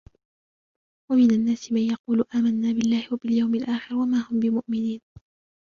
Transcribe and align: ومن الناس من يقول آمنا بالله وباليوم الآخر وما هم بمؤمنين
ومن 1.11 1.31
الناس 1.31 1.71
من 1.71 1.81
يقول 1.81 2.25
آمنا 2.35 2.71
بالله 2.73 3.13
وباليوم 3.13 3.55
الآخر 3.55 3.95
وما 3.95 4.17
هم 4.29 4.39
بمؤمنين 4.39 5.01